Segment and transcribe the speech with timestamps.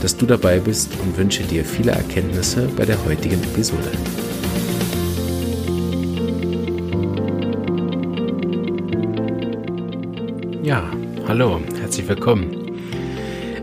[0.00, 3.90] dass du dabei bist und wünsche dir viele Erkenntnisse bei der heutigen Episode.
[10.62, 10.90] Ja,
[11.28, 12.78] hallo, herzlich willkommen.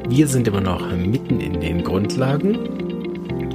[0.10, 2.56] Wir sind immer noch mitten in den Grundlagen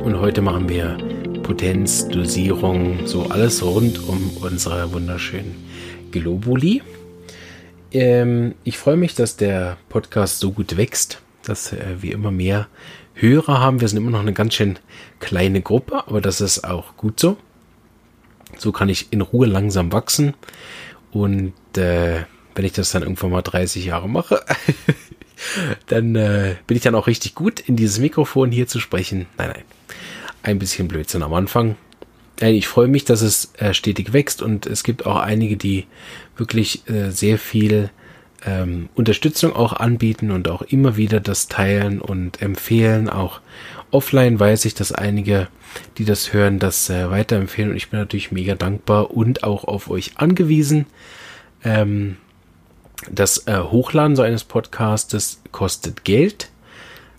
[0.03, 0.99] und heute machen wir
[1.43, 5.55] Potenz, Dosierung, so alles rund um unsere wunderschönen
[6.11, 6.83] Globuli.
[7.93, 12.69] Ähm, ich freue mich, dass der Podcast so gut wächst dass äh, wir immer mehr
[13.15, 13.81] Hörer haben.
[13.81, 14.79] Wir sind immer noch eine ganz schön
[15.21, 17.37] kleine Gruppe, aber das ist auch gut so.
[18.59, 20.35] So kann ich in Ruhe langsam wachsen.
[21.11, 24.43] Und äh, wenn ich das dann irgendwann mal 30 Jahre mache,
[25.87, 29.27] dann äh, bin ich dann auch richtig gut, in dieses Mikrofon hier zu sprechen.
[29.39, 29.65] Nein, nein.
[30.43, 31.77] Ein bisschen Blödsinn am Anfang.
[32.41, 35.87] Ich freue mich, dass es äh, stetig wächst und es gibt auch einige, die
[36.37, 37.91] wirklich äh, sehr viel
[38.45, 43.09] ähm, Unterstützung auch anbieten und auch immer wieder das teilen und empfehlen.
[43.09, 43.41] Auch
[43.91, 45.49] offline weiß ich, dass einige,
[45.99, 49.91] die das hören, das äh, weiterempfehlen und ich bin natürlich mega dankbar und auch auf
[49.91, 50.87] euch angewiesen.
[51.65, 52.17] Ähm,
[53.11, 56.51] das äh, Hochladen so eines Podcastes kostet Geld.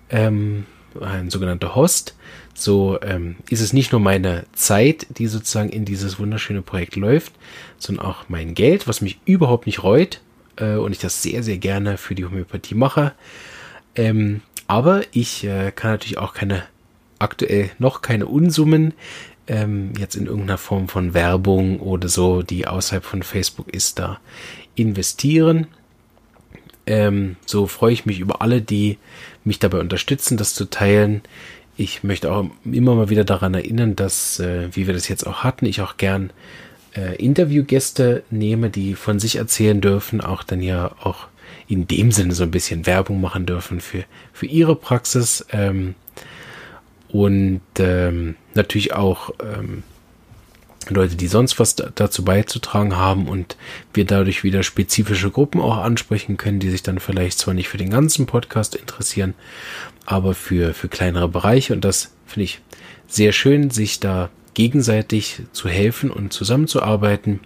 [0.10, 0.66] Ähm,
[1.02, 2.16] ein sogenannter Host.
[2.54, 7.34] So ähm, ist es nicht nur meine Zeit, die sozusagen in dieses wunderschöne Projekt läuft,
[7.80, 10.22] sondern auch mein Geld, was mich überhaupt nicht reut
[10.58, 13.14] äh, und ich das sehr, sehr gerne für die Homöopathie mache.
[13.96, 16.64] Ähm, aber ich äh, kann natürlich auch keine,
[17.20, 18.94] aktuell noch keine Unsummen
[19.48, 24.20] ähm, jetzt in irgendeiner Form von Werbung oder so, die außerhalb von Facebook ist, da
[24.76, 25.68] investieren.
[26.86, 28.98] Ähm, so freue ich mich über alle, die
[29.44, 31.22] mich dabei unterstützen, das zu teilen.
[31.76, 35.44] Ich möchte auch immer mal wieder daran erinnern, dass, äh, wie wir das jetzt auch
[35.44, 36.32] hatten, ich auch gern
[36.96, 41.28] äh, Interviewgäste nehme, die von sich erzählen dürfen, auch dann ja auch
[41.68, 45.46] in dem Sinne so ein bisschen Werbung machen dürfen für, für ihre Praxis.
[45.52, 45.96] Ähm,
[47.10, 49.84] und ähm, natürlich auch ähm,
[50.90, 53.56] Leute, die sonst was dazu beizutragen haben und
[53.94, 57.78] wir dadurch wieder spezifische Gruppen auch ansprechen können, die sich dann vielleicht zwar nicht für
[57.78, 59.34] den ganzen Podcast interessieren,
[60.06, 61.74] aber für, für kleinere Bereiche.
[61.74, 62.60] Und das finde ich
[63.08, 67.40] sehr schön, sich da gegenseitig zu helfen und zusammenzuarbeiten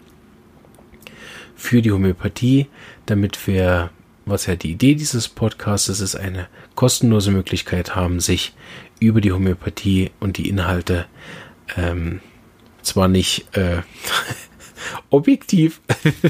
[1.56, 2.68] für die Homöopathie,
[3.06, 3.90] damit wir,
[4.25, 8.53] was ja die Idee dieses Podcasts ist, eine kostenlose Möglichkeit haben, sich
[9.00, 11.06] über die Homöopathie und die Inhalte
[11.75, 12.22] ähm,
[12.81, 13.81] zwar nicht äh,
[15.09, 15.81] objektiv,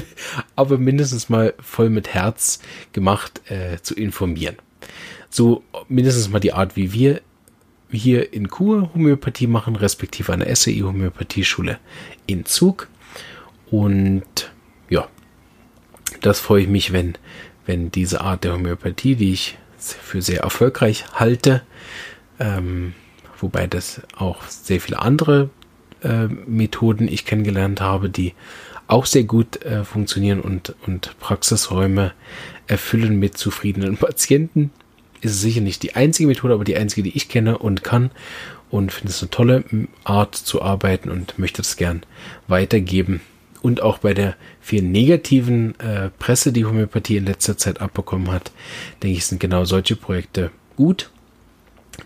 [0.56, 2.60] aber mindestens mal voll mit Herz
[2.92, 4.56] gemacht äh, zu informieren.
[5.30, 7.20] So mindestens mal die Art, wie wir
[7.90, 11.78] hier in Kur Homöopathie machen, respektive an der SEI Homöopathieschule
[12.26, 12.88] in Zug.
[13.70, 14.52] Und
[14.88, 15.08] ja,
[16.20, 17.14] das freue ich mich, wenn,
[17.66, 21.62] wenn diese Art der Homöopathie, die ich für sehr erfolgreich halte,
[22.38, 22.94] ähm,
[23.40, 25.50] wobei das auch sehr viele andere
[26.02, 28.34] äh, Methoden ich kennengelernt habe, die
[28.86, 32.12] auch sehr gut äh, funktionieren und, und Praxisräume
[32.66, 34.70] erfüllen mit zufriedenen Patienten
[35.20, 38.10] ist es sicher nicht die einzige Methode, aber die einzige, die ich kenne und kann
[38.70, 39.64] und finde es eine tolle
[40.04, 42.02] Art zu arbeiten und möchte das gern
[42.46, 43.20] weitergeben.
[43.60, 48.52] Und auch bei der vielen negativen äh, Presse, die Homöopathie in letzter Zeit abbekommen hat,
[49.02, 51.10] denke ich, sind genau solche Projekte gut,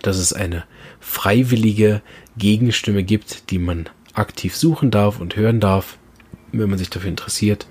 [0.01, 0.65] dass es eine
[1.01, 2.01] freiwillige
[2.39, 5.99] Gegenstimme gibt, die man aktiv suchen darf und hören darf,
[6.53, 7.67] wenn man sich dafür interessiert,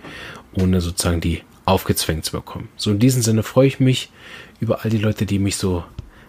[0.53, 1.41] ohne sozusagen die
[1.71, 2.69] aufgezwängt zu bekommen.
[2.77, 4.11] So in diesem Sinne freue ich mich
[4.59, 5.83] über all die Leute, die mich so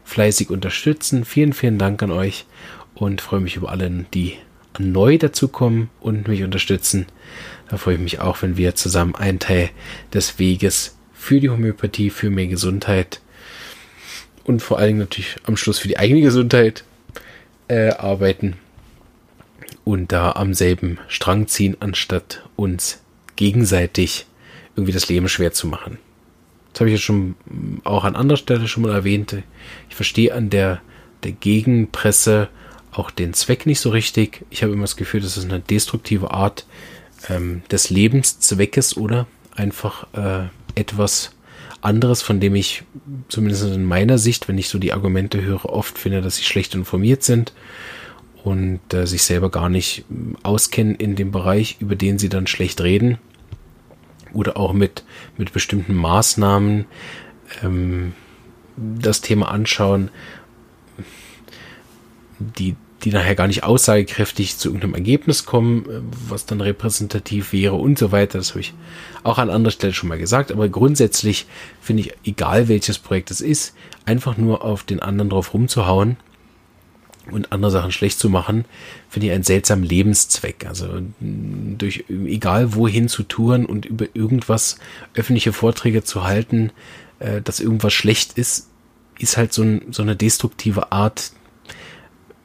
[0.04, 1.24] fleißig unterstützen.
[1.24, 2.46] Vielen, vielen Dank an euch
[2.94, 4.36] und freue mich über alle, die
[4.78, 7.06] neu dazukommen und mich unterstützen.
[7.68, 9.70] Da freue ich mich auch, wenn wir zusammen einen Teil
[10.12, 13.20] des Weges für die Homöopathie, für mehr Gesundheit
[14.44, 16.84] und vor allen Dingen natürlich am Schluss für die eigene Gesundheit
[17.68, 18.56] äh, arbeiten
[19.84, 23.00] und da am selben Strang ziehen, anstatt uns
[23.36, 24.26] gegenseitig
[24.76, 25.98] irgendwie das Leben schwer zu machen.
[26.72, 27.34] Das habe ich jetzt schon
[27.84, 29.36] auch an anderer Stelle schon mal erwähnt.
[29.88, 30.80] Ich verstehe an der,
[31.22, 32.48] der Gegenpresse
[32.92, 34.44] auch den Zweck nicht so richtig.
[34.50, 36.66] Ich habe immer das Gefühl, das ist eine destruktive Art
[37.28, 41.34] ähm, des Lebenszweckes oder einfach äh, etwas
[41.82, 42.84] anderes, von dem ich
[43.28, 46.74] zumindest in meiner Sicht, wenn ich so die Argumente höre, oft finde, dass sie schlecht
[46.74, 47.52] informiert sind
[48.44, 52.46] und äh, sich selber gar nicht mm, auskennen in dem Bereich, über den sie dann
[52.46, 53.18] schlecht reden
[54.32, 55.04] oder auch mit,
[55.36, 56.86] mit bestimmten Maßnahmen
[57.62, 58.12] ähm,
[58.76, 60.10] das Thema anschauen,
[62.38, 67.74] die, die nachher gar nicht aussagekräftig zu irgendeinem Ergebnis kommen, äh, was dann repräsentativ wäre
[67.74, 68.38] und so weiter.
[68.38, 68.74] Das habe ich
[69.22, 70.52] auch an anderer Stelle schon mal gesagt.
[70.52, 71.46] Aber grundsätzlich
[71.80, 73.74] finde ich, egal welches Projekt es ist,
[74.04, 76.16] einfach nur auf den anderen drauf rumzuhauen
[77.30, 78.64] und andere Sachen schlecht zu machen,
[79.08, 80.66] finde ich einen seltsamen Lebenszweck.
[80.66, 80.88] Also
[81.20, 84.78] durch egal wohin zu touren und über irgendwas
[85.14, 86.70] öffentliche Vorträge zu halten,
[87.20, 88.68] äh, dass irgendwas schlecht ist,
[89.18, 91.32] ist halt so, ein, so eine destruktive Art.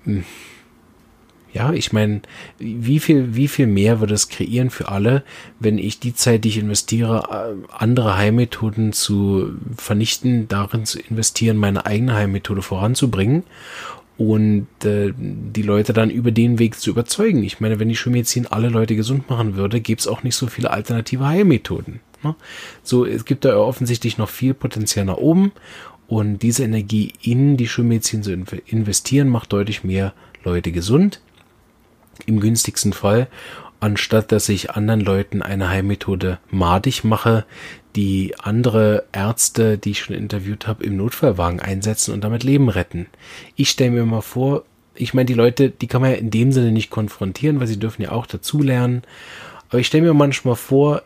[0.03, 0.23] Hm,
[1.53, 2.21] ja, ich meine,
[2.59, 5.23] wie viel, wie viel mehr würde es kreieren für alle,
[5.59, 11.57] wenn ich die Zeit, die ich investiere, äh, andere Heilmethoden zu vernichten, darin zu investieren,
[11.57, 13.43] meine eigene Heilmethode voranzubringen
[14.17, 17.43] und äh, die Leute dann über den Weg zu überzeugen.
[17.43, 20.47] Ich meine, wenn die Schulmedizin alle Leute gesund machen würde, gäbe es auch nicht so
[20.47, 21.99] viele alternative Heilmethoden.
[22.23, 22.35] Ne?
[22.83, 25.51] So, es gibt da offensichtlich noch viel Potenzial nach oben
[26.07, 28.31] und diese Energie in die Schulmedizin zu
[28.65, 31.21] investieren, macht deutlich mehr Leute gesund.
[32.25, 33.27] Im günstigsten Fall
[33.79, 37.45] anstatt dass ich anderen Leuten eine Heilmethode madig mache,
[37.97, 43.07] die andere Ärzte, die ich schon interviewt habe, im Notfallwagen einsetzen und damit Leben retten.
[43.55, 44.63] Ich stelle mir mal vor,
[44.93, 47.79] ich meine, die Leute, die kann man ja in dem Sinne nicht konfrontieren, weil sie
[47.79, 49.01] dürfen ja auch dazulernen.
[49.69, 51.01] Aber ich stelle mir manchmal vor,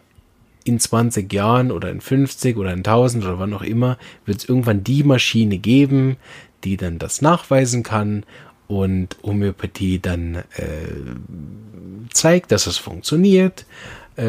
[0.66, 4.50] in 20 Jahren oder in 50 oder in 1000 oder wann auch immer, wird es
[4.50, 6.18] irgendwann die Maschine geben,
[6.66, 8.26] die dann das nachweisen kann
[8.68, 13.66] und Homöopathie dann äh, zeigt, dass es funktioniert,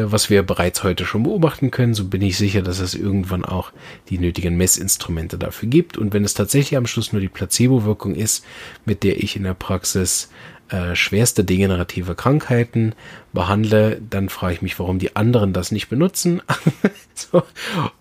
[0.01, 1.93] was wir bereits heute schon beobachten können.
[1.93, 3.71] So bin ich sicher, dass es irgendwann auch
[4.09, 5.97] die nötigen Messinstrumente dafür gibt.
[5.97, 8.45] Und wenn es tatsächlich am Schluss nur die Placebo-Wirkung ist,
[8.85, 10.29] mit der ich in der Praxis
[10.69, 12.95] äh, schwerste degenerative Krankheiten
[13.31, 16.41] behandle, dann frage ich mich, warum die anderen das nicht benutzen,
[17.13, 17.43] so,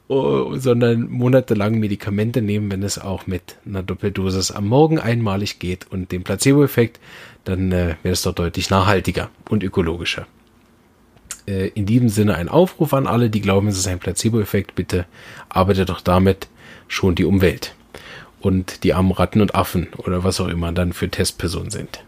[0.09, 5.91] oh, sondern monatelang Medikamente nehmen, wenn es auch mit einer Doppeldosis am Morgen einmalig geht
[5.91, 6.99] und dem Placebo-Effekt,
[7.45, 10.27] dann äh, wäre es doch deutlich nachhaltiger und ökologischer.
[11.47, 15.07] Äh, in diesem Sinne ein Aufruf an alle, die glauben, es ist ein Placebo-Effekt, bitte
[15.49, 16.49] arbeitet doch damit
[16.89, 17.75] schon die Umwelt
[18.41, 22.05] und die armen Ratten und Affen oder was auch immer dann für Testpersonen sind.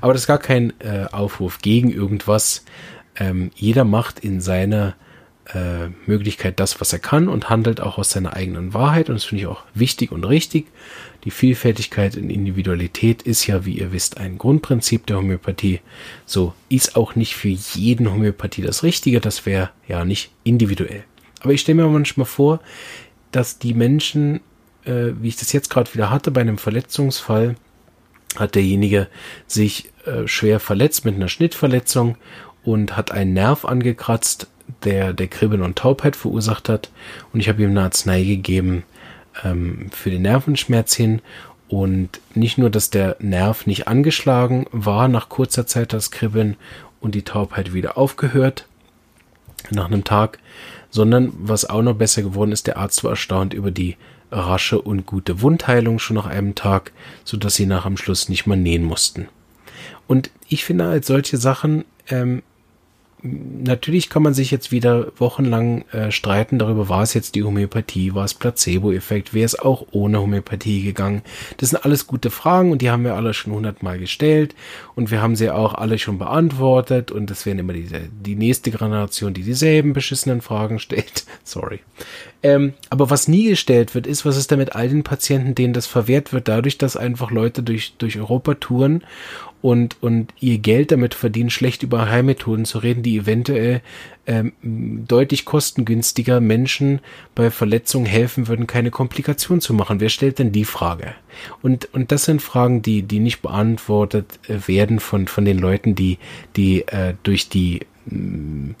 [0.00, 2.64] Aber das ist gar kein äh, Aufruf gegen irgendwas.
[3.16, 4.94] Ähm, jeder macht in seiner
[5.54, 9.08] äh, Möglichkeit das, was er kann und handelt auch aus seiner eigenen Wahrheit.
[9.08, 10.66] Und das finde ich auch wichtig und richtig.
[11.24, 15.80] Die Vielfältigkeit und Individualität ist ja, wie ihr wisst, ein Grundprinzip der Homöopathie.
[16.24, 19.20] So ist auch nicht für jeden Homöopathie das Richtige.
[19.20, 21.04] Das wäre ja nicht individuell.
[21.40, 22.60] Aber ich stelle mir manchmal vor,
[23.32, 24.40] dass die Menschen,
[24.84, 27.56] äh, wie ich das jetzt gerade wieder hatte, bei einem Verletzungsfall,
[28.36, 29.08] hat derjenige
[29.46, 32.16] sich äh, schwer verletzt mit einer Schnittverletzung
[32.62, 34.48] und hat einen Nerv angekratzt,
[34.84, 36.90] der der Kribbeln und Taubheit verursacht hat.
[37.32, 38.84] Und ich habe ihm eine Arznei gegeben
[39.44, 41.22] ähm, für den Nervenschmerz hin.
[41.68, 46.56] Und nicht nur, dass der Nerv nicht angeschlagen war nach kurzer Zeit das Kribbeln
[47.00, 48.66] und die Taubheit wieder aufgehört
[49.70, 50.38] nach einem Tag,
[50.90, 53.96] sondern was auch noch besser geworden ist, der Arzt war erstaunt über die
[54.32, 56.92] rasche und gute Wundheilung schon nach einem Tag,
[57.24, 59.28] so dass sie nach am Schluss nicht mal nähen mussten.
[60.06, 62.42] Und ich finde als solche Sachen ähm,
[63.22, 68.14] natürlich kann man sich jetzt wieder wochenlang äh, streiten darüber, war es jetzt die Homöopathie,
[68.14, 71.22] war es Placebo-Effekt, wäre es auch ohne Homöopathie gegangen.
[71.58, 74.54] Das sind alles gute Fragen und die haben wir alle schon hundertmal gestellt
[74.94, 78.70] und wir haben sie auch alle schon beantwortet und es werden immer die, die nächste
[78.70, 81.24] Generation, die dieselben beschissenen Fragen stellt.
[81.44, 81.80] Sorry.
[82.42, 85.74] Ähm, aber was nie gestellt wird, ist, was ist denn mit all den Patienten, denen
[85.74, 89.04] das verwehrt wird, dadurch, dass einfach Leute durch, durch Europa touren
[89.62, 93.82] und, und ihr Geld damit verdienen, schlecht über Heilmethoden zu reden, die eventuell
[94.26, 97.00] ähm, deutlich kostengünstiger Menschen
[97.34, 100.00] bei Verletzungen helfen würden, keine Komplikation zu machen.
[100.00, 101.14] Wer stellt denn die Frage?
[101.62, 105.94] Und, und das sind Fragen, die, die nicht beantwortet äh, werden von, von den Leuten,
[105.94, 106.18] die,
[106.56, 108.74] die äh, durch die äh,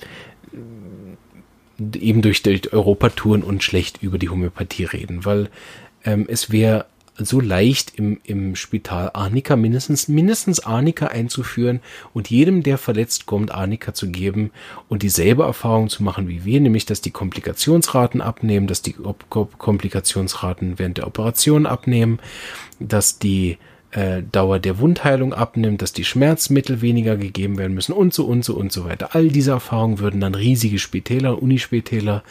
[1.94, 5.48] eben durch, durch Europa touren und schlecht über die Homöopathie reden, weil
[6.04, 6.86] ähm, es wäre
[7.24, 11.80] so leicht im, im Spital Arnika mindestens, mindestens Arnika einzuführen
[12.12, 14.50] und jedem, der verletzt kommt, Arnika zu geben
[14.88, 18.94] und dieselbe Erfahrung zu machen wie wir, nämlich, dass die Komplikationsraten abnehmen, dass die
[19.28, 22.18] Komplikationsraten während der Operation abnehmen,
[22.78, 23.58] dass die
[23.92, 28.44] äh, Dauer der Wundheilung abnimmt, dass die Schmerzmittel weniger gegeben werden müssen und so und
[28.44, 29.14] so und so weiter.
[29.14, 32.22] All diese Erfahrungen würden dann riesige Spitäler, Unispitäler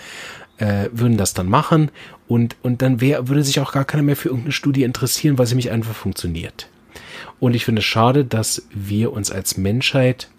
[0.59, 1.91] äh, würden das dann machen
[2.27, 5.47] und, und dann wär, würde sich auch gar keiner mehr für irgendeine Studie interessieren, weil
[5.47, 6.67] sie mich einfach funktioniert.
[7.39, 10.29] Und ich finde es schade, dass wir uns als Menschheit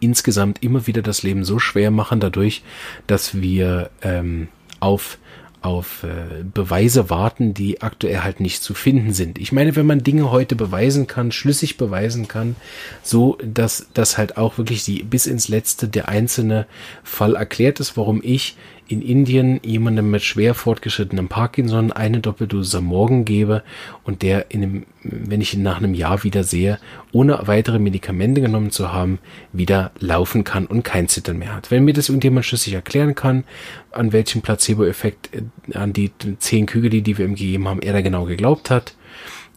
[0.00, 2.62] insgesamt immer wieder das Leben so schwer machen dadurch,
[3.06, 4.48] dass wir ähm,
[4.80, 5.18] auf
[5.62, 9.38] auf äh, Beweise warten, die aktuell halt nicht zu finden sind.
[9.38, 12.56] Ich meine, wenn man Dinge heute beweisen kann, schlüssig beweisen kann,
[13.02, 16.66] so dass das halt auch wirklich die bis ins letzte der einzelne
[17.04, 18.56] Fall erklärt ist, warum ich
[18.92, 23.62] in Indien jemandem mit schwer fortgeschrittenem Parkinson eine Doppeldosis am Morgen gebe
[24.04, 26.78] und der in einem, wenn ich ihn nach einem Jahr wieder sehe,
[27.10, 29.18] ohne weitere Medikamente genommen zu haben,
[29.52, 31.70] wieder laufen kann und kein Zittern mehr hat.
[31.70, 33.44] Wenn mir das irgendjemand schlüssig erklären kann,
[33.92, 38.02] an welchen Placebo-Effekt, äh, an die zehn Kügel, die wir ihm gegeben haben, er da
[38.02, 38.94] genau geglaubt hat,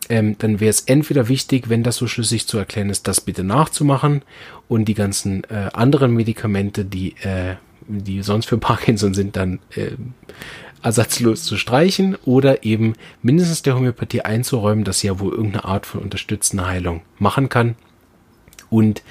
[0.08, 3.44] ähm, dann wäre es entweder wichtig, wenn das so schlüssig zu erklären ist, das bitte
[3.44, 4.22] nachzumachen
[4.70, 7.56] und die ganzen äh, anderen Medikamente, die äh,
[7.88, 9.92] die sonst für Parkinson sind, dann äh,
[10.82, 15.86] ersatzlos zu streichen oder eben mindestens der Homöopathie einzuräumen, dass sie ja wohl irgendeine Art
[15.86, 17.76] von unterstützender Heilung machen kann.
[18.70, 19.04] Und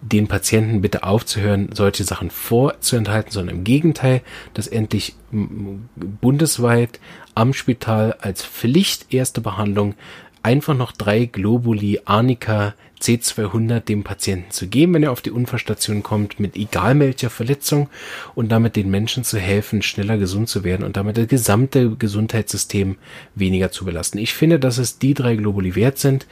[0.00, 6.98] den Patienten bitte aufzuhören, solche Sachen vorzuenthalten, sondern im Gegenteil, dass endlich bundesweit
[7.36, 9.94] am Spital als Pflicht erste Behandlung
[10.42, 16.02] einfach noch drei Globuli Arnica C200 dem Patienten zu geben, wenn er auf die Unfallstation
[16.02, 17.88] kommt, mit egal welcher Verletzung
[18.34, 22.96] und damit den Menschen zu helfen, schneller gesund zu werden und damit das gesamte Gesundheitssystem
[23.34, 24.18] weniger zu belasten.
[24.18, 26.26] Ich finde, dass es die drei Globuli wert sind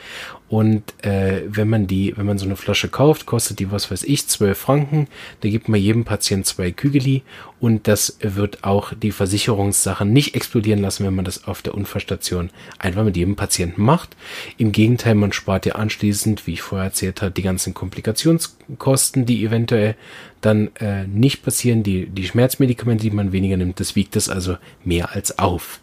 [0.51, 4.03] und äh, wenn man die, wenn man so eine Flasche kauft, kostet die, was weiß
[4.03, 5.07] ich, 12 Franken.
[5.43, 7.23] Da gibt man jedem Patient zwei Kügeli
[7.61, 12.51] und das wird auch die Versicherungssachen nicht explodieren lassen, wenn man das auf der Unfallstation
[12.81, 14.17] einfach mit jedem Patienten macht.
[14.57, 19.45] Im Gegenteil, man spart ja anschließend, wie ich vorher erzählt habe, die ganzen Komplikationskosten, die
[19.45, 19.97] eventuell
[20.41, 24.57] dann äh, nicht passieren, die, die Schmerzmedikamente, die man weniger nimmt, das wiegt es also
[24.85, 25.81] mehr als auf.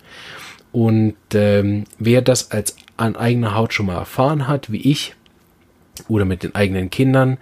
[0.72, 5.16] Und ähm, wer das als an eigener Haut schon mal erfahren hat, wie ich,
[6.08, 7.38] oder mit den eigenen Kindern,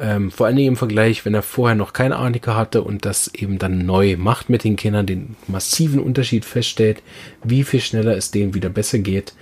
[0.00, 3.28] ähm, vor allen Dingen im Vergleich, wenn er vorher noch keine Arnika hatte und das
[3.34, 7.02] eben dann neu macht mit den Kindern, den massiven Unterschied feststellt,
[7.42, 9.34] wie viel schneller es denen wieder besser geht,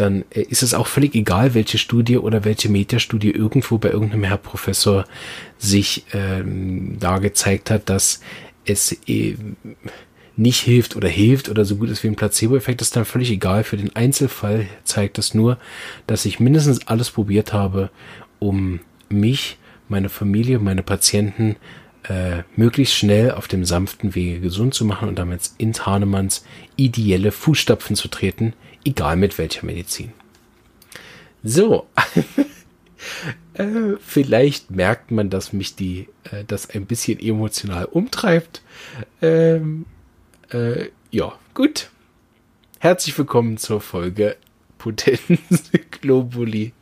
[0.00, 4.24] dann äh, ist es auch völlig egal, welche Studie oder welche Metastudie irgendwo bei irgendeinem
[4.24, 5.04] Herr Professor
[5.58, 8.20] sich ähm, da gezeigt hat, dass
[8.64, 9.36] es äh,
[10.36, 13.64] nicht hilft oder hilft oder so gut ist wie ein Placebo-Effekt, ist dann völlig egal.
[13.64, 15.58] Für den Einzelfall zeigt es nur,
[16.06, 17.90] dass ich mindestens alles probiert habe,
[18.38, 21.56] um mich, meine Familie, meine Patienten
[22.04, 26.44] äh, möglichst schnell auf dem sanften Wege gesund zu machen und damit ins Hahnemanns
[26.76, 28.52] ideelle Fußstapfen zu treten,
[28.88, 30.12] egal mit welcher Medizin.
[31.44, 31.86] So,
[33.54, 38.62] äh, vielleicht merkt man, dass mich die, äh, das ein bisschen emotional umtreibt.
[39.20, 39.84] Ähm,
[40.50, 41.90] äh, ja, gut.
[42.80, 44.36] Herzlich willkommen zur Folge
[44.78, 46.72] Potenz, Globuli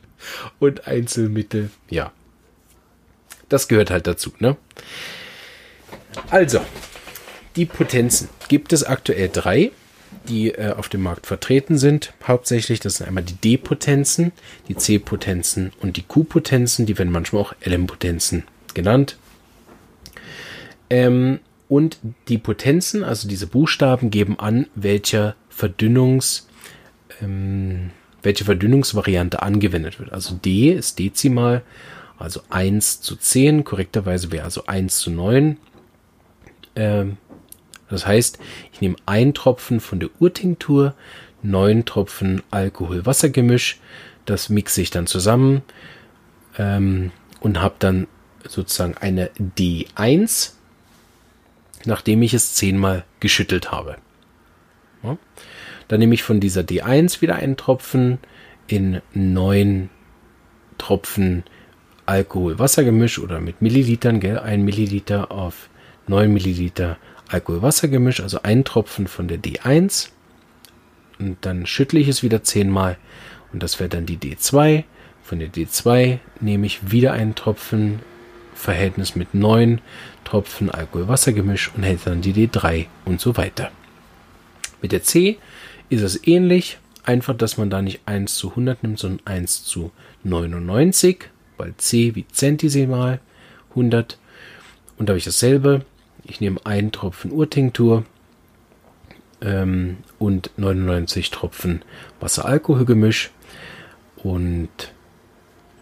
[0.60, 1.70] und Einzelmittel.
[1.90, 2.12] Ja,
[3.48, 4.56] das gehört halt dazu, ne?
[6.30, 6.60] Also,
[7.56, 9.72] die Potenzen gibt es aktuell drei,
[10.28, 12.12] die äh, auf dem Markt vertreten sind.
[12.26, 14.32] Hauptsächlich, das sind einmal die D-Potenzen,
[14.68, 18.44] die C-Potenzen und die Q-Potenzen, die werden manchmal auch LM-Potenzen
[18.74, 19.16] genannt.
[20.90, 26.48] Ähm, und die Potenzen, also diese Buchstaben, geben an, welche Verdünnungs,
[27.20, 27.90] ähm,
[28.22, 30.12] welche Verdünnungsvariante angewendet wird.
[30.12, 31.62] Also D ist Dezimal,
[32.18, 35.56] also 1 zu 10, korrekterweise wäre also 1 zu 9.
[36.76, 37.16] Ähm,
[37.88, 38.38] das heißt,
[38.72, 40.94] ich nehme ein Tropfen von der Urtinktur,
[41.42, 43.78] neun Tropfen Alkohol-Wasser-Gemisch,
[44.24, 45.62] das mixe ich dann zusammen
[46.58, 48.08] ähm, und habe dann
[48.48, 50.56] sozusagen eine D1
[51.86, 53.96] nachdem ich es zehnmal geschüttelt habe.
[55.02, 55.16] Ja.
[55.88, 58.18] Dann nehme ich von dieser D1 wieder einen Tropfen
[58.66, 59.88] in neun
[60.78, 61.44] Tropfen
[62.06, 65.68] Alkohol-Wasser-Gemisch oder mit Millilitern, gell, ein Milliliter auf
[66.08, 70.10] 9 Milliliter Alkohol-Wasser-Gemisch, also ein Tropfen von der D1
[71.18, 72.98] und dann schüttle ich es wieder zehnmal
[73.52, 74.84] und das wäre dann die D2.
[75.22, 78.00] Von der D2 nehme ich wieder einen Tropfen
[78.54, 79.80] Verhältnis mit 9
[80.24, 83.70] Tropfen Alkohol-Wasser-Gemisch und hält dann die D3 und so weiter.
[84.82, 85.38] Mit der C
[85.88, 89.92] ist es ähnlich, einfach, dass man da nicht 1 zu 100 nimmt, sondern 1 zu
[90.24, 93.20] 99, weil C wie Zentisimal
[93.70, 94.18] 100.
[94.98, 95.84] Und da habe ich dasselbe.
[96.28, 98.04] Ich nehme einen Tropfen Urtinktur
[99.40, 101.82] ähm, und 99 Tropfen
[102.20, 103.30] Wasser-Alkohol-Gemisch
[104.16, 104.68] und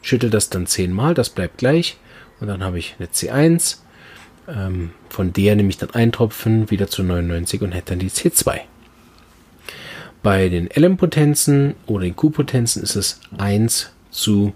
[0.03, 1.97] schüttel das dann 10 Mal, das bleibt gleich.
[2.41, 3.79] Und dann habe ich eine C1.
[4.47, 8.11] Ähm, von der nehme ich dann einen Tropfen wieder zu 99 und hätte dann die
[8.11, 8.61] C2.
[10.23, 14.53] Bei den LM-Potenzen oder den Q-Potenzen ist es 1 zu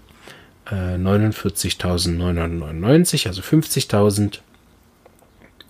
[0.69, 4.41] äh, 49.999, also 50.000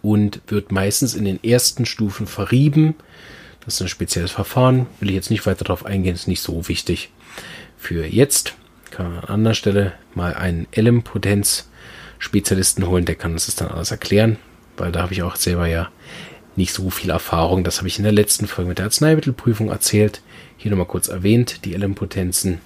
[0.01, 2.95] und wird meistens in den ersten Stufen verrieben.
[3.65, 6.67] Das ist ein spezielles Verfahren, will ich jetzt nicht weiter darauf eingehen, ist nicht so
[6.67, 7.11] wichtig.
[7.77, 8.55] Für jetzt
[8.91, 13.91] kann man an anderer Stelle mal einen LM-Potenz-Spezialisten holen, der kann uns das dann alles
[13.91, 14.37] erklären,
[14.77, 15.89] weil da habe ich auch selber ja
[16.55, 17.63] nicht so viel Erfahrung.
[17.63, 20.21] Das habe ich in der letzten Folge mit der Arzneimittelprüfung erzählt.
[20.57, 22.59] Hier nochmal kurz erwähnt, die LM-Potenzen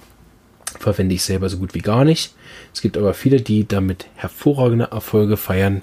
[0.78, 2.34] verwende ich selber so gut wie gar nicht.
[2.72, 5.82] Es gibt aber viele, die damit hervorragende Erfolge feiern.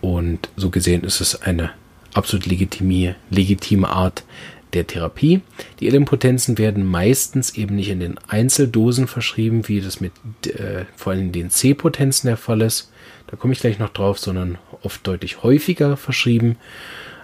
[0.00, 1.70] Und so gesehen ist es eine
[2.14, 4.24] absolut legitime, legitime Art
[4.72, 5.40] der Therapie.
[5.80, 10.12] Die LM-Potenzen werden meistens eben nicht in den Einzeldosen verschrieben, wie das mit
[10.46, 12.90] äh, vor allem den C-Potenzen der Fall ist.
[13.28, 16.56] Da komme ich gleich noch drauf, sondern oft deutlich häufiger verschrieben.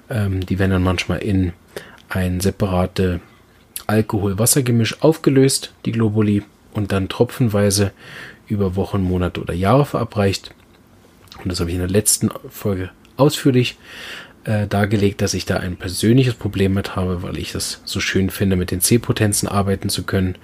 [0.08, 1.52] Ähm, die werden dann manchmal in
[2.08, 3.20] ein separate
[3.86, 7.92] Alkohol-Wasser-Gemisch aufgelöst, die Globuli, und dann tropfenweise
[8.48, 10.54] über Wochen, Monate oder Jahre verabreicht.
[11.44, 13.76] Und das habe ich in der letzten Folge ausführlich
[14.44, 18.30] äh, dargelegt, dass ich da ein persönliches Problem mit habe, weil ich das so schön
[18.30, 20.36] finde, mit den C-Potenzen arbeiten zu können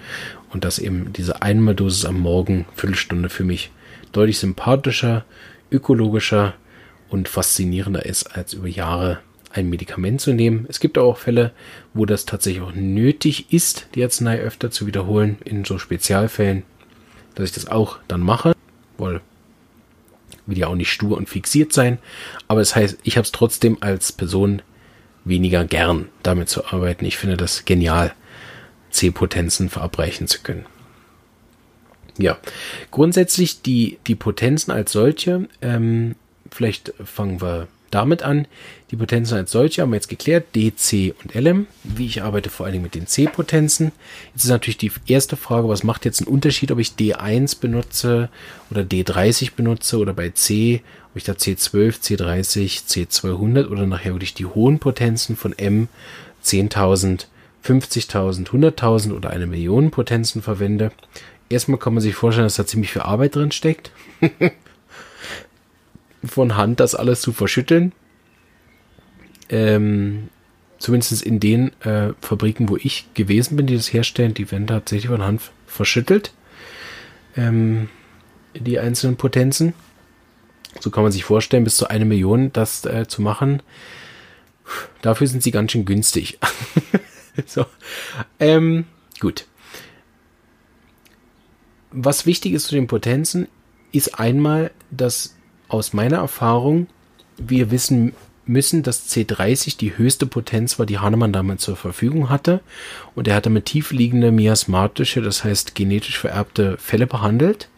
[0.53, 3.71] und dass eben diese Einmaldosis am Morgen, Viertelstunde für mich
[4.13, 5.25] deutlich sympathischer,
[5.71, 6.55] ökologischer
[7.09, 9.19] und faszinierender ist, als über Jahre
[9.53, 10.67] ein Medikament zu nehmen.
[10.69, 11.53] Es gibt auch Fälle,
[11.93, 16.63] wo das tatsächlich auch nötig ist, die Arznei öfter zu wiederholen, in so Spezialfällen,
[17.35, 18.53] dass ich das auch dann mache,
[18.97, 19.21] weil
[20.47, 21.99] will ja auch nicht stur und fixiert sein,
[22.49, 24.63] aber es das heißt, ich habe es trotzdem als Person
[25.25, 27.05] weniger gern, damit zu arbeiten.
[27.05, 28.15] Ich finde das genial,
[28.91, 30.67] C-Potenzen verabreichen zu können.
[32.19, 32.39] Ja,
[32.91, 36.17] grundsätzlich die, die Potenzen als solche, ähm,
[36.51, 38.47] vielleicht fangen wir damit an.
[38.91, 41.67] Die Potenzen als solche haben wir jetzt geklärt, D, C und LM.
[41.85, 43.93] Wie ich arbeite vor allen Dingen mit den C-Potenzen.
[44.35, 48.29] Jetzt ist natürlich die erste Frage, was macht jetzt einen Unterschied, ob ich D1 benutze
[48.71, 54.35] oder D30 benutze oder bei C, ob ich da C12, C30, C200 oder nachher wirklich
[54.35, 55.89] die hohen Potenzen von M
[56.45, 57.27] 10.000,
[57.65, 60.93] 50.000, 100.000 oder eine Million Potenzen verwende.
[61.49, 63.91] Erstmal kann man sich vorstellen, dass da ziemlich viel Arbeit drin steckt.
[66.25, 67.93] von Hand das alles zu verschütteln.
[69.49, 70.29] Ähm,
[70.79, 75.11] zumindest in den äh, Fabriken, wo ich gewesen bin, die das herstellen, die werden tatsächlich
[75.11, 76.33] von Hand verschüttelt.
[77.37, 77.89] Ähm,
[78.55, 79.75] die einzelnen Potenzen.
[80.81, 83.63] So kann man sich vorstellen, bis zu eine Million das äh, zu machen.
[85.03, 86.39] Dafür sind sie ganz schön günstig.
[87.47, 87.67] so.
[88.39, 88.85] Ähm,
[89.19, 89.47] gut.
[91.91, 93.49] Was wichtig ist zu den Potenzen,
[93.93, 95.35] ist einmal, dass
[95.71, 96.87] aus meiner Erfahrung
[97.41, 98.13] wir wissen
[98.47, 102.61] müssen, dass C30 die höchste Potenz war, die Hahnemann damals zur Verfügung hatte.
[103.15, 107.69] Und er hat damit tiefliegende miasmatische, das heißt genetisch vererbte Fälle behandelt.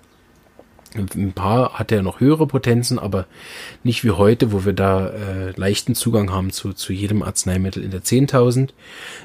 [0.95, 3.27] Ein paar hat er noch höhere Potenzen, aber
[3.83, 7.91] nicht wie heute, wo wir da äh, leichten Zugang haben zu, zu jedem Arzneimittel in
[7.91, 8.71] der 10.000.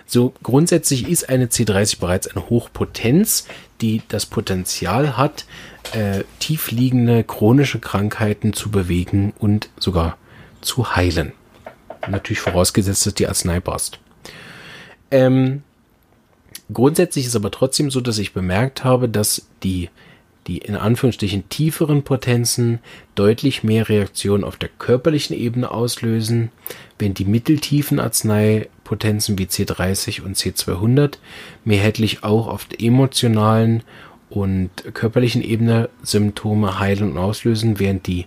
[0.05, 3.47] So grundsätzlich ist eine C30 bereits eine Hochpotenz,
[3.81, 5.45] die das Potenzial hat,
[5.93, 10.17] äh, tiefliegende chronische Krankheiten zu bewegen und sogar
[10.61, 11.33] zu heilen.
[12.07, 13.99] Natürlich vorausgesetzt, dass die Arznei passt.
[15.11, 15.63] Ähm,
[16.71, 19.89] grundsätzlich ist aber trotzdem so, dass ich bemerkt habe, dass die
[20.47, 22.79] die in Anführungsstrichen tieferen Potenzen
[23.15, 26.51] deutlich mehr Reaktionen auf der körperlichen Ebene auslösen,
[26.97, 31.17] während die mitteltiefen Arzneipotenzen wie C30 und C200
[31.65, 33.83] mehrheitlich auch auf der emotionalen
[34.29, 38.25] und körperlichen Ebene Symptome heilen und auslösen, während die,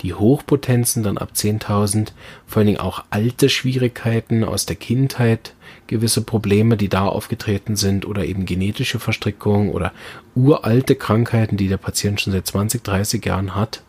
[0.00, 2.08] die Hochpotenzen dann ab 10.000
[2.46, 5.54] vor allen Dingen auch alte Schwierigkeiten aus der Kindheit,
[5.92, 9.92] gewisse Probleme, die da aufgetreten sind oder eben genetische Verstrickungen oder
[10.34, 13.82] uralte Krankheiten, die der Patient schon seit 20, 30 Jahren hat,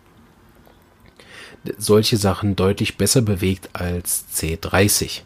[1.77, 5.21] solche Sachen deutlich besser bewegt als C30.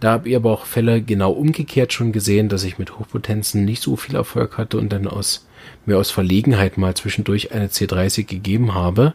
[0.00, 3.82] Da habe ich aber auch Fälle genau umgekehrt schon gesehen, dass ich mit Hochpotenzen nicht
[3.82, 5.46] so viel Erfolg hatte und dann aus
[5.86, 9.14] mir aus Verlegenheit mal zwischendurch eine C30 gegeben habe,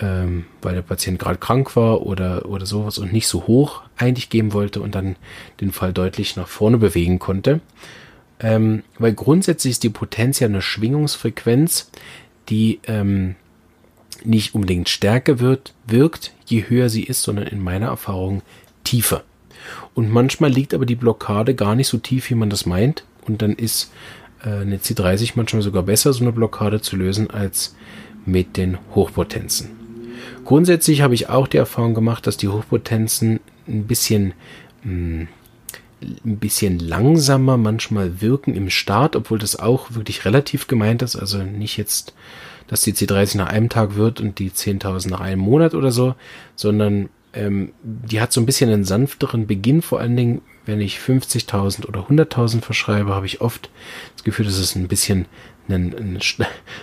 [0.00, 4.30] ähm, weil der Patient gerade krank war oder, oder sowas und nicht so hoch eigentlich
[4.30, 5.16] geben wollte und dann
[5.60, 7.60] den Fall deutlich nach vorne bewegen konnte.
[8.40, 11.90] Ähm, weil grundsätzlich ist die Potenz ja eine Schwingungsfrequenz,
[12.48, 13.36] die ähm,
[14.24, 18.42] nicht unbedingt stärker wird, wirkt, je höher sie ist, sondern in meiner Erfahrung
[18.84, 19.22] tiefer.
[19.94, 23.04] Und manchmal liegt aber die Blockade gar nicht so tief, wie man das meint.
[23.26, 23.92] Und dann ist
[24.42, 27.76] äh, eine C30 manchmal sogar besser, so eine Blockade zu lösen, als
[28.24, 29.79] mit den Hochpotenzen.
[30.44, 34.34] Grundsätzlich habe ich auch die Erfahrung gemacht, dass die Hochpotenzen ein bisschen
[34.82, 35.28] mh, hm,
[36.02, 41.16] ein bisschen langsamer manchmal wirken im Start, obwohl das auch wirklich relativ gemeint ist.
[41.16, 42.14] Also nicht jetzt,
[42.68, 46.14] dass die C30 nach einem Tag wird und die 10.000 nach einem Monat oder so,
[46.56, 49.82] sondern ähm, die hat so ein bisschen einen sanfteren Beginn.
[49.82, 53.70] Vor allen Dingen, wenn ich 50.000 oder 100.000 verschreibe, habe ich oft
[54.14, 55.26] das Gefühl, dass es ein bisschen
[55.68, 56.18] eine, eine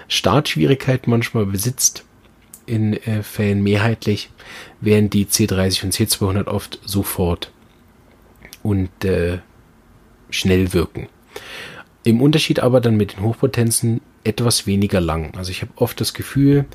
[0.08, 2.06] Startschwierigkeit manchmal besitzt
[2.68, 4.30] in äh, Fällen mehrheitlich,
[4.82, 7.52] während die C30 und C200 oft sofort
[8.62, 9.40] und äh,
[10.30, 11.08] schnell wirken.
[12.04, 15.36] Im Unterschied aber dann mit den Hochpotenzen etwas weniger lang.
[15.38, 16.66] Also ich habe oft das Gefühl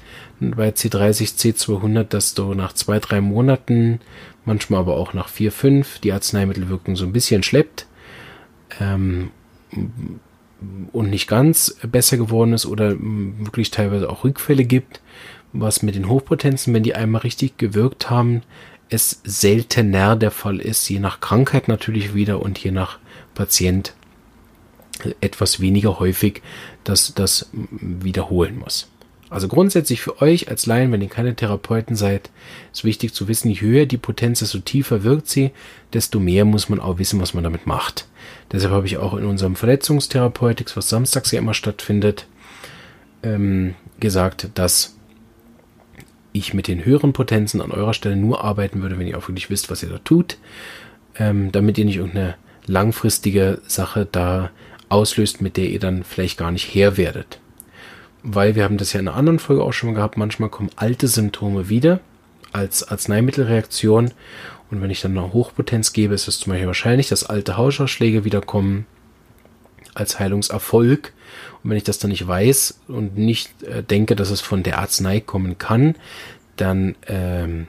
[0.40, 4.00] bei C30, C200, dass du nach zwei, drei Monaten,
[4.44, 7.87] manchmal aber auch nach vier, fünf, die Arzneimittelwirkung so ein bisschen schleppt
[8.81, 9.31] ähm,
[10.92, 15.00] und nicht ganz besser geworden ist oder wirklich teilweise auch Rückfälle gibt,
[15.52, 18.42] was mit den Hochpotenzen, wenn die einmal richtig gewirkt haben,
[18.88, 22.98] es seltener der Fall ist, je nach Krankheit natürlich wieder und je nach
[23.34, 23.94] Patient
[25.20, 26.42] etwas weniger häufig,
[26.84, 28.88] dass das wiederholen muss.
[29.30, 32.30] Also grundsätzlich für euch als Laien, wenn ihr keine Therapeuten seid,
[32.70, 35.52] ist wichtig zu wissen, je höher die Potenz, desto tiefer wirkt sie,
[35.94, 38.06] desto mehr muss man auch wissen, was man damit macht.
[38.52, 42.26] Deshalb habe ich auch in unserem Verletzungstherapeutics, was samstags ja immer stattfindet,
[43.22, 44.96] ähm, gesagt, dass
[46.33, 49.51] ich mit den höheren Potenzen an eurer Stelle nur arbeiten würde, wenn ihr auch wirklich
[49.51, 50.38] wisst, was ihr da tut,
[51.16, 54.51] ähm, damit ihr nicht irgendeine langfristige Sache da
[54.88, 57.40] auslöst, mit der ihr dann vielleicht gar nicht her werdet.
[58.23, 60.71] Weil wir haben das ja in einer anderen Folge auch schon mal gehabt, manchmal kommen
[60.77, 62.01] alte Symptome wieder
[62.53, 64.12] als Arzneimittelreaktion
[64.73, 68.25] und wenn ich dann noch Hochpotenz gebe, ist es zum Beispiel wahrscheinlich, dass alte Hausschlage
[68.25, 68.87] wiederkommen
[69.92, 71.12] als Heilungserfolg
[71.62, 74.79] und wenn ich das dann nicht weiß und nicht äh, denke, dass es von der
[74.79, 75.94] Arznei kommen kann,
[76.57, 77.68] dann ähm,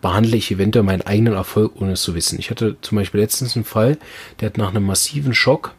[0.00, 2.38] behandle ich eventuell meinen eigenen Erfolg, ohne es zu wissen.
[2.38, 3.98] Ich hatte zum Beispiel letztens einen Fall,
[4.40, 5.74] der hat nach einem massiven Schock,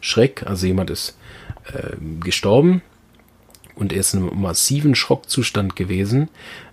[0.00, 1.16] Schreck, also jemand ist
[1.72, 2.82] äh, gestorben
[3.74, 6.28] und er ist in einem massiven Schockzustand gewesen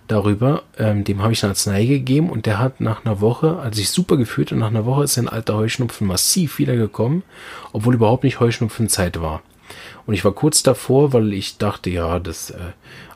[0.08, 0.62] darüber.
[0.78, 3.90] Ähm, dem habe ich eine Arznei gegeben und der hat nach einer Woche, als ich
[3.90, 7.22] super gefühlt und nach einer Woche ist sein alter Heuschnupfen massiv wiedergekommen,
[7.72, 9.42] obwohl überhaupt nicht Heuschnupfenzeit war.
[10.08, 12.56] Und ich war kurz davor, weil ich dachte, ja, das äh,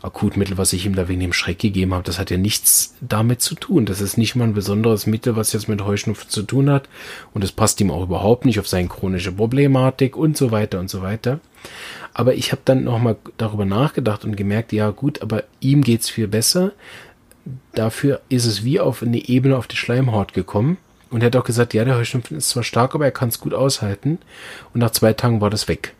[0.02, 3.40] Akutmittel, was ich ihm da wegen dem Schreck gegeben habe, das hat ja nichts damit
[3.40, 3.86] zu tun.
[3.86, 6.90] Das ist nicht mal ein besonderes Mittel, was jetzt mit Heuschnupfen zu tun hat.
[7.32, 10.90] Und es passt ihm auch überhaupt nicht auf seine chronische Problematik und so weiter und
[10.90, 11.40] so weiter.
[12.12, 16.28] Aber ich habe dann nochmal darüber nachgedacht und gemerkt, ja gut, aber ihm geht's viel
[16.28, 16.72] besser.
[17.72, 20.76] Dafür ist es wie auf eine Ebene auf die Schleimhaut gekommen.
[21.08, 23.40] Und er hat auch gesagt, ja, der Heuschnupfen ist zwar stark, aber er kann es
[23.40, 24.18] gut aushalten.
[24.74, 25.94] Und nach zwei Tagen war das weg.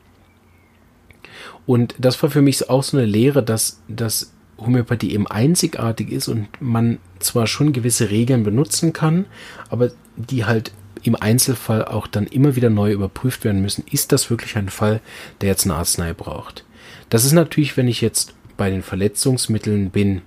[1.67, 6.29] Und das war für mich auch so eine Lehre, dass, dass Homöopathie eben einzigartig ist
[6.29, 9.27] und man zwar schon gewisse Regeln benutzen kann,
[9.71, 10.73] aber die halt
[11.03, 13.85] im Einzelfall auch dann immer wieder neu überprüft werden müssen.
[13.91, 15.01] Ist das wirklich ein Fall,
[15.41, 16.65] der jetzt eine Arznei braucht?
[17.11, 20.23] Das ist natürlich, wenn ich jetzt bei den Verletzungsmitteln bin,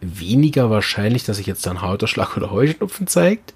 [0.00, 3.52] weniger wahrscheinlich, dass sich jetzt dann Hauterschlag oder Heuschnupfen zeigt.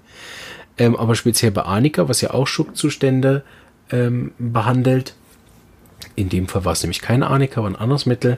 [0.77, 3.43] Ähm, aber speziell bei Anika, was ja auch Schockzustände
[3.89, 5.15] ähm, behandelt,
[6.15, 8.37] in dem Fall war es nämlich keine Arnika, war ein anderes Mittel.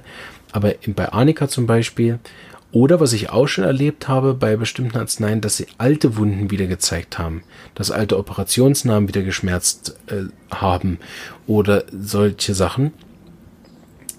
[0.51, 2.19] Aber bei Arnika zum Beispiel,
[2.71, 6.67] oder was ich auch schon erlebt habe bei bestimmten Arzneien, dass sie alte Wunden wieder
[6.67, 7.43] gezeigt haben,
[7.75, 10.99] dass alte Operationsnamen wieder geschmerzt äh, haben
[11.47, 12.91] oder solche Sachen.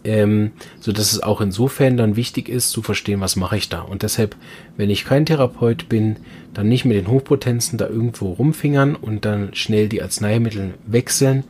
[0.04, 3.80] Ähm, so dass es auch insofern dann wichtig ist zu verstehen, was mache ich da.
[3.80, 4.36] Und deshalb,
[4.76, 6.16] wenn ich kein Therapeut bin,
[6.54, 11.44] dann nicht mit den Hochpotenzen da irgendwo rumfingern und dann schnell die Arzneimittel wechseln,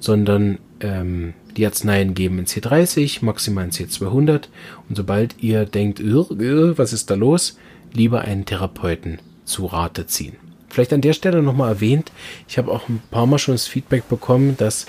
[0.00, 4.48] sondern ähm, die Arzneien geben in C30, maximal in C200
[4.88, 7.56] und sobald ihr denkt, was ist da los,
[7.92, 10.36] lieber einen Therapeuten zu Rate ziehen.
[10.68, 12.12] Vielleicht an der Stelle nochmal erwähnt,
[12.48, 14.86] ich habe auch ein paar Mal schon das Feedback bekommen, dass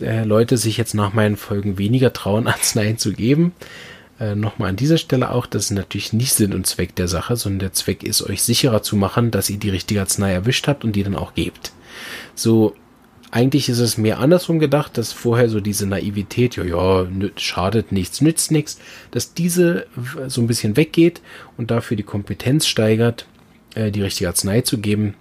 [0.00, 3.52] äh, Leute sich jetzt nach meinen Folgen weniger trauen, Arzneien zu geben.
[4.18, 7.36] Äh, nochmal an dieser Stelle auch, das ist natürlich nicht Sinn und Zweck der Sache,
[7.36, 10.84] sondern der Zweck ist, euch sicherer zu machen, dass ihr die richtige Arznei erwischt habt
[10.84, 11.72] und die dann auch gebt.
[12.34, 12.74] So
[13.30, 18.20] eigentlich ist es mehr andersrum gedacht, dass vorher so diese Naivität, ja, ja, schadet nichts,
[18.20, 18.78] nützt nichts,
[19.10, 19.86] dass diese
[20.28, 21.20] so ein bisschen weggeht
[21.56, 23.26] und dafür die Kompetenz steigert,
[23.74, 25.14] äh, die richtige Arznei zu geben.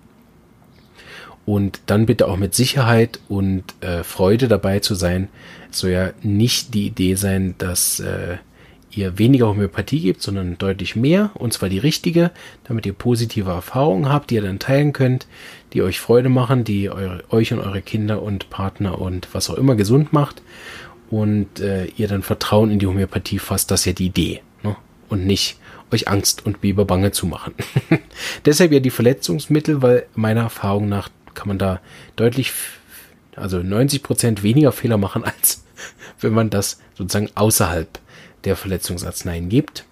[1.46, 5.30] Und dann bitte auch mit Sicherheit und äh, Freude dabei zu sein.
[5.72, 8.38] Es soll ja nicht die Idee sein, dass äh,
[8.91, 12.32] ihr weniger Homöopathie gebt, sondern deutlich mehr, und zwar die richtige,
[12.63, 15.28] damit ihr positive Erfahrungen habt, die ihr dann teilen könnt,
[15.73, 19.56] die euch Freude machen, die eure, euch und eure Kinder und Partner und was auch
[19.56, 20.41] immer gesund macht
[21.10, 24.41] und äh, ihr dann Vertrauen in die Homöopathie fasst, das ist ja die Idee.
[24.63, 24.76] Ne?
[25.10, 25.58] Und nicht
[25.91, 27.54] euch Angst und Biberbange zu machen.
[28.45, 31.80] Deshalb ja die Verletzungsmittel, weil meiner Erfahrung nach kann man da
[32.15, 32.52] deutlich,
[33.36, 35.63] also 90 Prozent weniger Fehler machen, als
[36.19, 37.88] wenn man das sozusagen außerhalb
[38.43, 39.86] der Verletzungsarzneien gibt.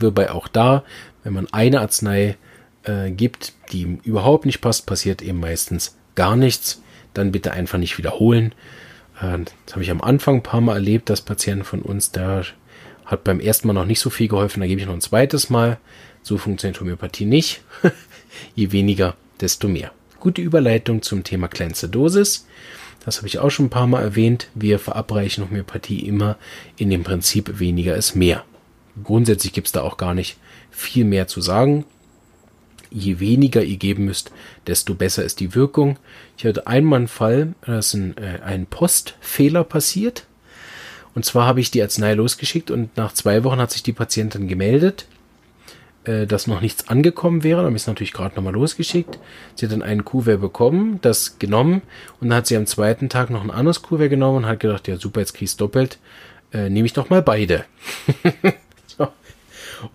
[0.00, 0.84] Wobei auch da,
[1.22, 2.36] wenn man eine Arznei
[2.84, 6.82] äh, gibt, die ihm überhaupt nicht passt, passiert eben meistens gar nichts.
[7.12, 8.54] Dann bitte einfach nicht wiederholen.
[9.20, 12.42] Äh, das habe ich am Anfang ein paar Mal erlebt, dass Patienten von uns, da
[13.04, 15.50] hat beim ersten Mal noch nicht so viel geholfen, da gebe ich noch ein zweites
[15.50, 15.78] Mal.
[16.22, 17.62] So funktioniert Homöopathie nicht.
[18.54, 19.92] Je weniger, desto mehr.
[20.20, 22.46] Gute Überleitung zum Thema kleinste Dosis.
[23.04, 24.48] Das habe ich auch schon ein paar Mal erwähnt.
[24.54, 26.36] Wir verabreichen Homöopathie immer
[26.76, 28.44] in dem Prinzip weniger ist mehr.
[29.02, 30.38] Grundsätzlich gibt es da auch gar nicht
[30.70, 31.84] viel mehr zu sagen.
[32.90, 34.30] Je weniger ihr geben müsst,
[34.66, 35.98] desto besser ist die Wirkung.
[36.38, 40.26] Ich hatte einmal einen Fall, da ist ein, äh, ein Postfehler passiert.
[41.14, 44.48] Und zwar habe ich die Arznei losgeschickt und nach zwei Wochen hat sich die Patientin
[44.48, 45.06] gemeldet
[46.04, 47.58] äh, dass noch nichts angekommen wäre.
[47.58, 49.18] Dann habe ich es natürlich gerade nochmal losgeschickt.
[49.54, 51.82] Sie hat dann einen Kuvert bekommen, das genommen
[52.20, 54.88] und dann hat sie am zweiten Tag noch ein anderes Kuvert genommen und hat gedacht,
[54.88, 55.98] ja super, jetzt kriegst doppelt.
[56.52, 57.64] Äh, Nehme ich doch mal beide.
[58.86, 59.08] so.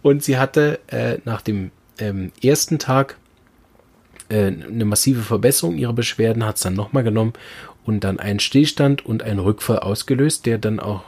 [0.01, 3.17] Und sie hatte äh, nach dem ähm, ersten Tag
[4.29, 7.33] äh, eine massive Verbesserung ihrer Beschwerden, hat es dann nochmal genommen
[7.85, 11.03] und dann einen Stillstand und einen Rückfall ausgelöst, der dann auch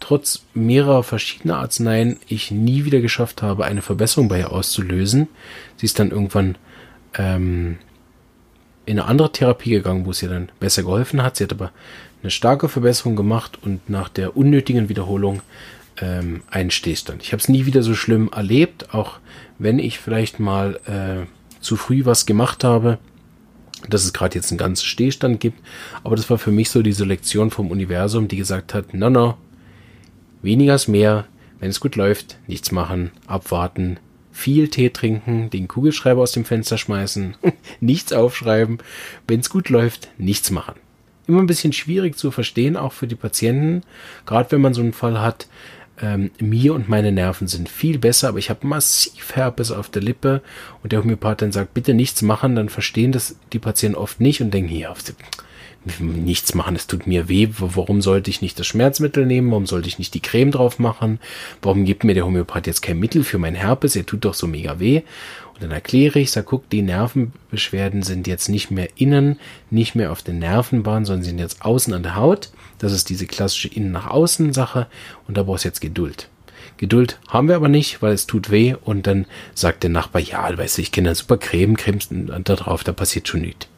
[0.00, 5.28] trotz mehrerer verschiedener Arzneien ich nie wieder geschafft habe, eine Verbesserung bei ihr auszulösen.
[5.76, 6.56] Sie ist dann irgendwann
[7.14, 7.78] ähm,
[8.86, 11.36] in eine andere Therapie gegangen, wo es ihr dann besser geholfen hat.
[11.36, 11.70] Sie hat aber
[12.22, 15.42] eine starke Verbesserung gemacht und nach der unnötigen Wiederholung
[15.98, 17.22] ähm, einen Stillstand.
[17.22, 19.18] Ich habe es nie wieder so schlimm erlebt, auch
[19.58, 21.26] wenn ich vielleicht mal äh,
[21.60, 22.98] zu früh was gemacht habe,
[23.88, 25.58] dass es gerade jetzt einen ganzen Stillstand gibt.
[26.04, 29.36] Aber das war für mich so diese Lektion vom Universum, die gesagt hat, no, no,
[30.42, 31.26] Weniger ist mehr.
[31.58, 33.98] Wenn es gut läuft, nichts machen, abwarten,
[34.32, 37.36] viel Tee trinken, den Kugelschreiber aus dem Fenster schmeißen,
[37.80, 38.78] nichts aufschreiben.
[39.28, 40.74] Wenn es gut läuft, nichts machen.
[41.26, 43.82] Immer ein bisschen schwierig zu verstehen, auch für die Patienten.
[44.24, 45.48] Gerade wenn man so einen Fall hat,
[46.00, 50.02] ähm, mir und meine Nerven sind viel besser, aber ich habe massiv Herpes auf der
[50.02, 50.40] Lippe
[50.82, 54.40] und der Homöopath dann sagt, bitte nichts machen, dann verstehen das die Patienten oft nicht
[54.40, 54.90] und denken, hier,
[55.98, 59.88] nichts machen, es tut mir weh, warum sollte ich nicht das Schmerzmittel nehmen, warum sollte
[59.88, 61.18] ich nicht die Creme drauf machen,
[61.62, 64.46] warum gibt mir der Homöopath jetzt kein Mittel für mein Herpes, er tut doch so
[64.46, 65.02] mega weh.
[65.54, 69.38] Und dann erkläre ich, sag, guck, die Nervenbeschwerden sind jetzt nicht mehr innen,
[69.70, 72.50] nicht mehr auf den Nervenbahnen, sondern sind jetzt außen an der Haut.
[72.78, 74.86] Das ist diese klassische Innen nach Außen Sache.
[75.28, 76.28] Und da brauchst du jetzt Geduld.
[76.78, 78.74] Geduld haben wir aber nicht, weil es tut weh.
[78.82, 82.82] Und dann sagt der Nachbar, ja, weißt du, ich kenne super Creme, cremst da drauf,
[82.82, 83.68] da passiert schon nichts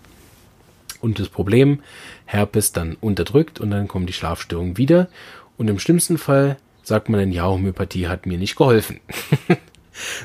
[1.03, 1.81] und das Problem,
[2.25, 5.09] Herpes dann unterdrückt und dann kommen die Schlafstörungen wieder.
[5.59, 9.01] Und im schlimmsten Fall sagt man dann, ja, Homöopathie hat mir nicht geholfen.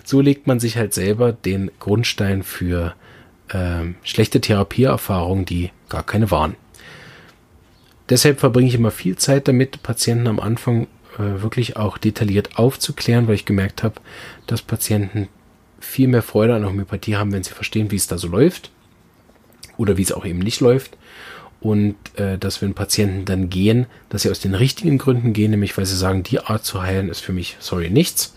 [0.04, 2.94] so legt man sich halt selber den Grundstein für
[3.50, 6.56] äh, schlechte Therapieerfahrungen, die gar keine waren.
[8.10, 13.28] Deshalb verbringe ich immer viel Zeit damit, Patienten am Anfang äh, wirklich auch detailliert aufzuklären,
[13.28, 13.96] weil ich gemerkt habe,
[14.46, 15.28] dass Patienten
[15.80, 18.72] viel mehr Freude an Homöopathie haben, wenn sie verstehen, wie es da so läuft
[19.78, 20.98] oder wie es auch eben nicht läuft.
[21.60, 25.78] Und äh, dass wenn Patienten dann gehen, dass sie aus den richtigen Gründen gehen, nämlich
[25.78, 28.36] weil sie sagen, die Art zu heilen ist für mich, sorry, nichts.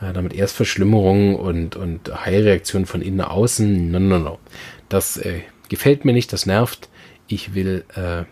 [0.00, 3.90] Äh, damit erst Verschlimmerungen und, und Heilreaktionen von innen nach außen.
[3.90, 4.38] No, no, no.
[4.88, 6.88] Das äh, gefällt mir nicht, das nervt.
[7.26, 8.24] Ich will äh,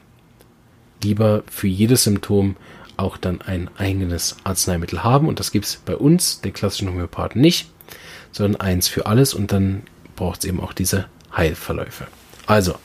[1.02, 2.56] lieber für jedes Symptom
[2.96, 5.28] auch dann ein eigenes Arzneimittel haben.
[5.28, 7.70] Und das gibt es bei uns, der klassischen Homöopathen, nicht,
[8.32, 9.34] sondern eins für alles.
[9.34, 9.82] Und dann
[10.14, 11.06] braucht es eben auch diese
[11.36, 12.06] Heilverläufe.
[12.46, 12.76] Also,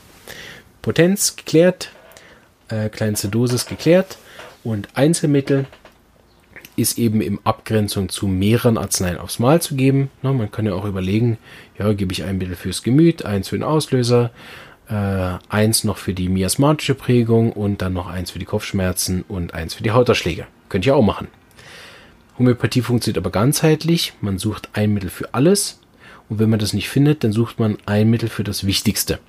[0.82, 1.92] Potenz geklärt,
[2.70, 4.18] äh, kleinste Dosis geklärt
[4.64, 5.66] und Einzelmittel
[6.76, 10.10] ist eben in Abgrenzung zu mehreren Arzneien aufs Mal zu geben.
[10.22, 11.38] Na, man kann ja auch überlegen,
[11.78, 14.32] ja, gebe ich ein Mittel fürs Gemüt, eins für den Auslöser,
[14.90, 19.54] äh, eins noch für die miasmatische Prägung und dann noch eins für die Kopfschmerzen und
[19.54, 20.48] eins für die Hauterschläge.
[20.70, 21.28] Könnt ihr auch machen.
[22.40, 24.14] Homöopathie funktioniert aber ganzheitlich.
[24.22, 25.80] Man sucht ein Mittel für alles
[26.30, 29.20] und wenn man das nicht findet, dann sucht man ein Mittel für das Wichtigste.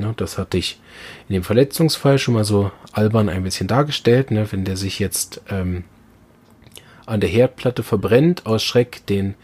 [0.00, 0.80] Ne, das hatte ich
[1.28, 4.30] in dem Verletzungsfall schon mal so albern ein bisschen dargestellt.
[4.30, 5.84] Ne, wenn der sich jetzt ähm,
[7.06, 9.34] an der Herdplatte verbrennt, aus Schreck den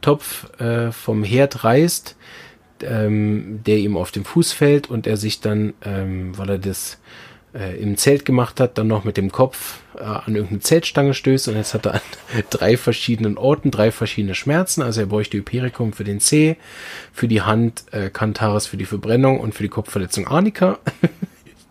[0.00, 2.16] Topf äh, vom Herd reißt,
[2.82, 6.98] ähm, der ihm auf den Fuß fällt und er sich dann, ähm, weil er das
[7.54, 11.48] äh, im Zelt gemacht hat, dann noch mit dem Kopf äh, an irgendeine Zeltstange stößt
[11.48, 12.00] und jetzt hat er an
[12.50, 14.82] drei verschiedenen Orten drei verschiedene Schmerzen.
[14.82, 16.56] Also er bräuchte Hypericum für den C,
[17.12, 20.78] für die Hand äh, Cantaris für die Verbrennung und für die Kopfverletzung Arnika.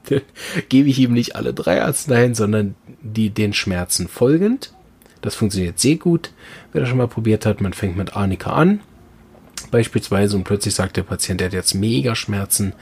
[0.70, 4.74] gebe ich ihm nicht alle drei Arzneien, sondern die den Schmerzen folgend.
[5.22, 6.32] Das funktioniert sehr gut.
[6.72, 8.80] Wer das schon mal probiert hat, man fängt mit Arnika an,
[9.72, 12.74] Beispielsweise und plötzlich sagt der Patient, er hat jetzt mega Schmerzen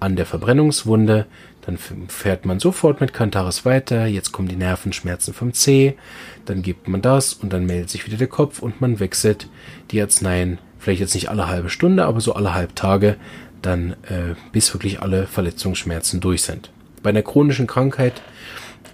[0.00, 1.26] an der Verbrennungswunde,
[1.66, 5.96] dann fährt man sofort mit Cantaris weiter, jetzt kommen die Nervenschmerzen vom C,
[6.44, 9.48] dann gibt man das und dann meldet sich wieder der Kopf und man wechselt
[9.90, 13.16] die Arzneien, vielleicht jetzt nicht alle halbe Stunde, aber so alle halb Tage,
[13.62, 16.70] dann äh, bis wirklich alle Verletzungsschmerzen durch sind.
[17.02, 18.22] Bei einer chronischen Krankheit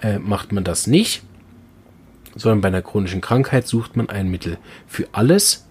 [0.00, 1.22] äh, macht man das nicht,
[2.35, 4.56] sondern bei einer chronischen Krankheit sucht man ein Mittel
[4.87, 5.66] für alles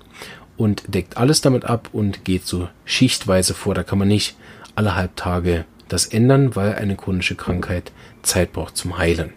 [0.56, 3.74] und deckt alles damit ab und geht so schichtweise vor.
[3.74, 4.36] Da kann man nicht
[4.76, 9.34] alle halb Tage das ändern, weil eine chronische Krankheit Zeit braucht zum Heilen.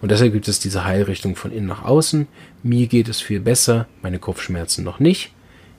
[0.00, 2.26] Und deshalb gibt es diese Heilrichtung von innen nach außen.
[2.62, 5.32] Mir geht es viel besser, meine Kopfschmerzen noch nicht.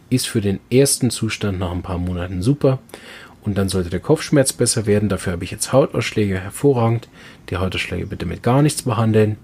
[0.10, 2.80] Ist für den ersten Zustand nach ein paar Monaten super.
[3.42, 5.10] Und dann sollte der Kopfschmerz besser werden.
[5.10, 7.08] Dafür habe ich jetzt Hautausschläge hervorragend.
[7.50, 9.38] Die Hautausschläge bitte mit gar nichts behandeln.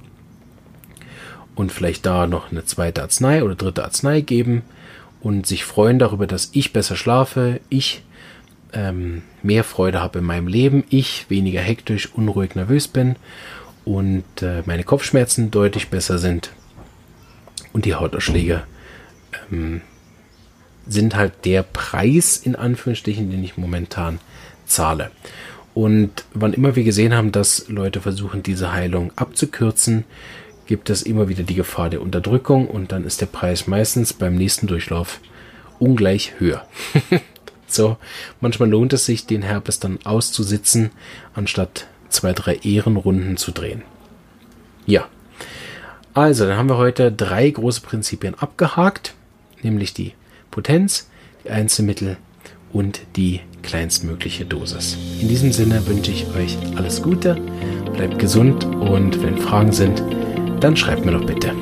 [1.55, 4.61] Und vielleicht da noch eine zweite Arznei oder dritte Arznei geben.
[5.21, 8.03] Und sich freuen darüber, dass ich besser schlafe, ich
[8.73, 13.15] ähm, mehr Freude habe in meinem Leben, ich weniger hektisch, unruhig, nervös bin
[13.85, 16.51] und äh, meine Kopfschmerzen deutlich besser sind
[17.73, 18.63] und die Hautausschläge
[19.51, 19.81] ähm,
[20.87, 24.19] sind halt der Preis in Anführungsstrichen, den ich momentan
[24.65, 25.11] zahle.
[25.73, 30.05] Und wann immer wir gesehen haben, dass Leute versuchen, diese Heilung abzukürzen,
[30.65, 34.35] gibt es immer wieder die Gefahr der Unterdrückung und dann ist der Preis meistens beim
[34.35, 35.19] nächsten Durchlauf
[35.79, 36.65] ungleich höher.
[37.67, 37.97] so,
[38.41, 40.91] manchmal lohnt es sich, den Herpes dann auszusitzen,
[41.33, 43.83] anstatt zwei, drei Ehrenrunden zu drehen.
[44.85, 45.07] Ja.
[46.13, 49.13] Also, dann haben wir heute drei große Prinzipien abgehakt,
[49.61, 50.13] nämlich die
[50.49, 51.09] Potenz,
[51.43, 52.17] die Einzelmittel
[52.73, 54.97] und die kleinstmögliche Dosis.
[55.21, 57.35] In diesem Sinne wünsche ich euch alles Gute,
[57.93, 60.01] bleibt gesund und wenn Fragen sind,
[60.59, 61.53] dann schreibt mir doch bitte.